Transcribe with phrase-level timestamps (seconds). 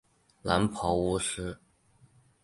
[0.41, 1.55] 蓝袍巫师。